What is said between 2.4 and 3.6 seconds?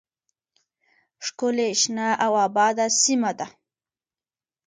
آباده سیمه ده